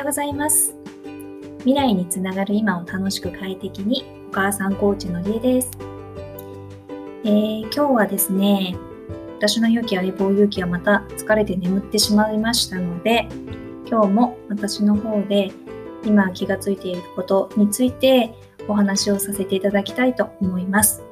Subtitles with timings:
[0.00, 0.74] ようございます。
[1.58, 5.70] 未来につながる今を楽しく快適にお母さんコーチのりえです、
[7.24, 8.78] えー、今日はですね
[9.36, 13.28] 私の勇気相棒勇気はまた疲れて眠ってしまいましたので
[13.86, 15.52] 今日も私の方で
[16.02, 18.34] 今気がついていることについて
[18.68, 21.02] お話をさせていただきたいと思います。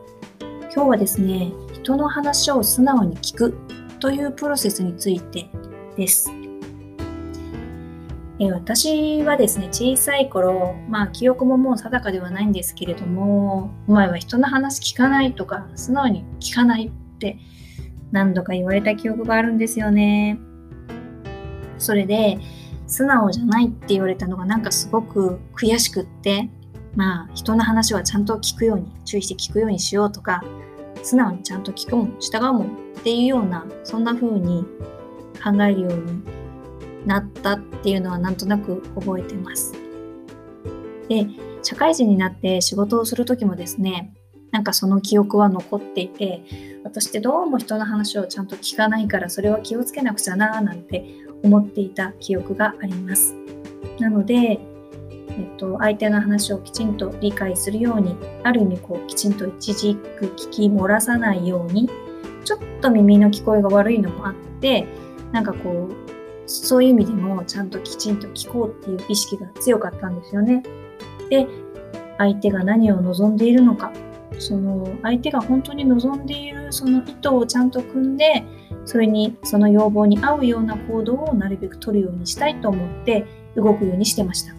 [0.75, 3.55] 今日はですね人の話を素直に聞く
[4.01, 5.51] というプロセスについて
[5.95, 6.38] です。
[8.41, 17.37] え私はですね、小さい頃、まあ記憶ももう定かではないんですけれども、お前は人の話聞かないとか、素直に聞かないって
[18.13, 20.39] 何度か言われた記憶があるんですよね。
[21.79, 22.39] それで、
[22.87, 26.49] 素直じゃないって言われたのがなんかすごく悔しくって、
[26.95, 30.45] まあ人の話はちゃんと聞くように、注意して聞くようにしようとか、
[31.03, 32.69] 素直にちゃんと聞くもん、従うもんっ
[33.03, 34.65] ていうような、そんな風に
[35.43, 36.38] 考えるように
[37.09, 39.73] なったっていうのはなんとなく覚えてます。
[41.09, 41.27] で、
[41.63, 44.15] 社会人になって仕事をする時もですね、
[44.51, 46.43] なんかその記憶は残っていて、
[46.85, 51.05] 私ってどうも人の話をちゃんと聞かないからそれは気をつけなくちゃななんて
[51.43, 53.35] 思っていた記憶があります。
[53.99, 54.59] なので、え
[55.55, 61.89] っと、相手の話をきちんと理解するように、ある意味こうきちんと一時く聞き漏らさないように、
[62.45, 64.87] ちょっと耳の聞こえが悪いのもあって、
[65.33, 66.08] なんかこう、
[66.49, 70.63] そういう意味でもちゃんときちんと聞こうっていう意識が強かったんですよね。
[71.31, 71.47] で、
[72.17, 73.93] 相手が何を望んでいるのか、
[74.39, 78.45] その相手が本当に望んでいるその意図をちゃんと組んで、
[78.87, 84.55] それにその要望に合うような行動をなるべく取るようにしたいと思って動くようにしてました。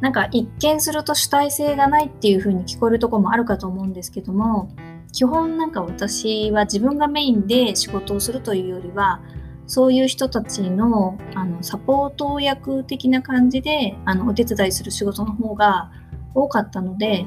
[0.00, 4.68] なんか一見すると主体性がないっていう風に聞こえるとこもあるかと思うんですけども、
[5.12, 9.22] 基本なんか私は自分がメインで仕事をするというよりは、
[9.66, 15.90] そういう人たちのあのサポート役的な感じであのお手伝いする仕事の方が
[16.34, 17.26] 多かったので、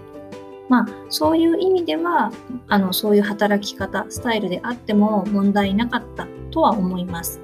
[0.69, 2.31] まあ、そういう意味では
[2.67, 7.41] あのそういう働き方スタイルであっても問題なかったとは思います。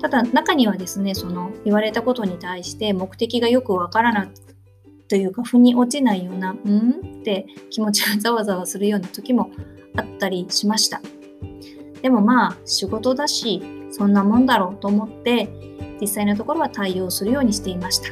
[0.00, 4.32] ただ中にはですねその言われたことに対して目的がよくわからなく
[5.08, 6.90] というか腑に落ちないような「うん?」
[7.20, 9.50] って気持ちがざわざわするような時も
[9.94, 11.00] あったりしました。
[12.02, 15.48] でもまあ仕事だしそんなもんだろうと思って
[16.00, 18.08] 実際のところは対応するようにしていました。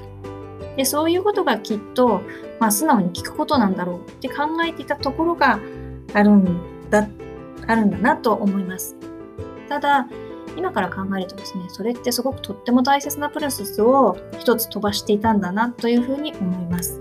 [0.77, 2.23] でそういうことがきっと、
[2.61, 5.59] まあ、素直に聞くことなんだろうって考えていたところが
[6.15, 7.09] あるんだ
[7.67, 8.97] あるんだなと思います。
[9.69, 10.09] ただ
[10.57, 17.01] 今から考えるとですねそれってすごくとっても大切なプロセスを一つ飛ばしていたんだなというふうに思います。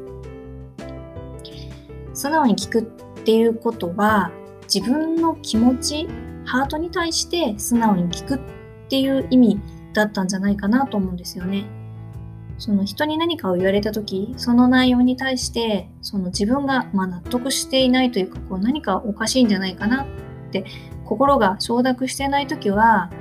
[2.14, 2.84] 素直に聞くっ
[3.24, 4.32] ていうことは
[4.74, 6.08] 自分の気持ち
[6.50, 8.40] ハートに対して素直に聞くっ
[8.90, 9.62] ていう意味
[9.94, 11.66] だったんじゃないかなと思うんですよね。
[12.58, 20.08] その人に何かを言われた時その内容に対してその自分がま納得していないというかこう何かおかしいんじゃないかなっ
[20.52, 20.66] て
[21.06, 23.12] 心が承諾してない時は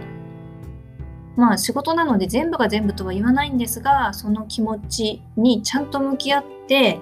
[1.37, 6.99] まあ仕事なので全部が全部とは言わないんですがその気持ちにちゃんと向き合って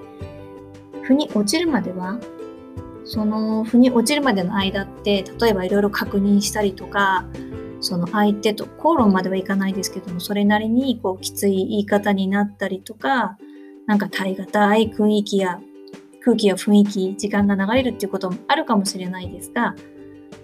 [1.01, 2.19] 腑に落ちるまでは
[3.07, 7.25] その腑に落ちるまでの間って例えばいろいろ確認したりとか
[7.79, 13.37] その相手と口論まではいかないですけどもそれなりにこうきつい言い方になったりとか
[13.85, 15.59] なんか耐え難い雰囲気や
[16.21, 19.75] 空気や雰囲気時間が流れるっていうこともあるかもしれないですが、ま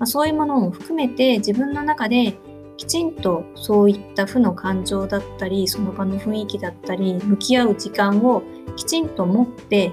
[0.02, 2.36] あ、そういうものも含めて自分の中で
[2.78, 8.44] きちんとそういった負の感情だったりその場の雰囲気だったり向き合う時間を
[8.78, 9.92] きちんと持って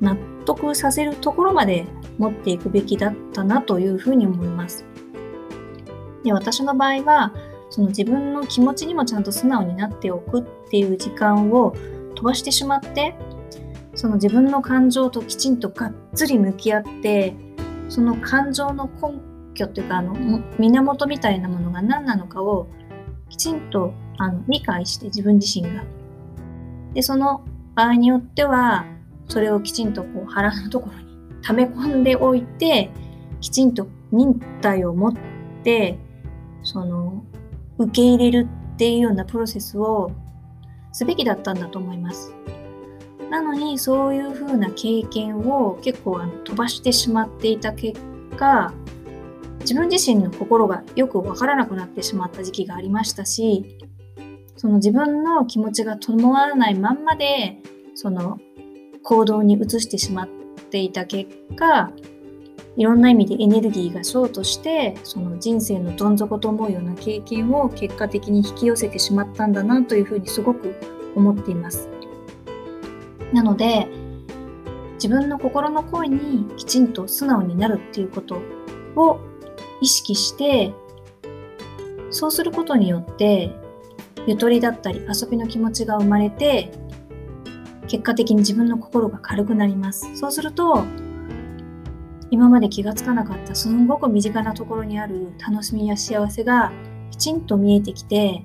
[0.00, 1.84] 納得得させるところまで
[2.16, 4.86] 持っていくべきだったなというふうに思います。
[6.24, 7.32] で私の場合は
[7.68, 11.74] その自分の気持ちにもちゃんと素直になっておくっていう時間を
[12.14, 13.14] 飛ばしてしまって
[13.94, 17.34] その自分の感情ときちんとがっつり向き合って
[17.88, 19.20] その感情の根
[19.54, 20.14] 拠っていうかあの
[20.58, 22.68] 源みたいなものが何なのかを
[23.28, 25.84] きちんとあの理解して自分自身が。
[26.94, 27.44] でその
[27.74, 28.86] 場合によっては
[29.28, 31.06] それをきちんとこう腹のところに
[31.42, 32.90] 溜め込んでおいて
[33.40, 35.12] きちんと忍耐を持っ
[35.62, 35.98] て
[36.62, 37.24] その
[37.78, 40.10] 受け入れるっていうようなプロセスを
[40.92, 42.34] すべきだったんだと思います。
[43.30, 48.00] なのにそういうふうな経験を結構あの飛ばしてしまっていた結
[48.36, 48.72] 果
[49.60, 53.78] 自分自身の心がよくわからなくなってしまった時期がありましたし
[54.56, 57.58] その自分の気持ちが伴わないまんまで
[57.94, 58.38] その
[59.06, 60.28] 行動に移してしまっ
[60.70, 61.92] ていた結果
[62.76, 70.74] いろんな意味でエネルギーがショートしてその人生のどん底と思うような経験を結果的に引き寄せてしまったんだなというふうにすごく
[71.14, 71.88] 思っています。
[73.32, 73.88] なので
[74.94, 78.40] 自分の心の声にきちんと素直になるっていうこと
[78.96, 79.20] を
[79.80, 80.72] 意識して
[82.10, 83.54] そうすることによって
[84.26, 86.72] ゆとりだったり遊びの気持ちが生まれて
[87.88, 90.84] 結果的に自分の心が軽くなりますそうすると
[92.30, 96.72] 今まで気がつかなかったすんごく身近なところにある楽しみや幸せが
[97.10, 98.44] きちんと見えてきて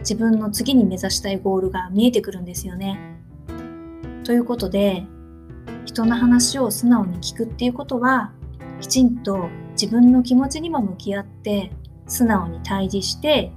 [0.00, 2.98] 自分の次に目指したいゴールが見えてくるんですよね。
[4.24, 5.04] ということで
[5.84, 8.32] 人の話を素直に聞くっていうことは
[8.80, 11.72] きちんと自分の気持ちにも向き合って
[12.06, 13.52] 素直に対峙して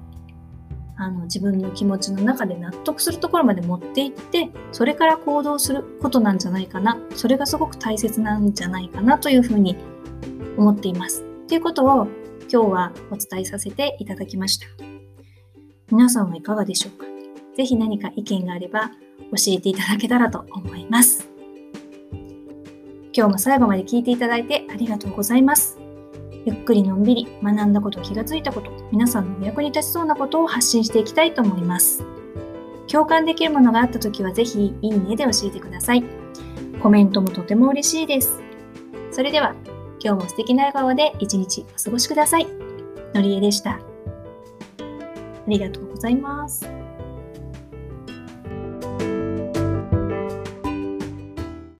[1.03, 9.75] あの自分の気持ちの中で納得するところまで持っていってそれから行動することなんじゃないかなそれがすごく大切なんじゃないかなというふうに
[10.57, 11.24] 思っています。
[11.48, 12.07] ということを
[12.42, 14.68] 今日はお伝えさせていただきました。
[15.89, 17.07] 皆さんはいかがでしょうか？
[17.57, 18.92] ぜひ何か意見があれば
[19.31, 21.27] 教えていただけたらと思います。
[23.12, 25.80] 今日も最後まで聞いていただいてありがとうございます。
[26.45, 32.03] ゆっくりのんびり学んだこと気がついたこと皆さんのお役に立ちそうなことを発信していきたいと思います。
[32.88, 36.03] 共感できるものがあった時はぜひいいねで教えてください。
[36.81, 38.41] コメントもとても嬉しいです。
[39.11, 39.55] それでは
[40.03, 42.47] 今日も素敵な笑顔で一日お過ごしください。
[43.13, 43.71] のりえでした。
[43.71, 43.79] あ
[45.47, 46.80] りがとうございます。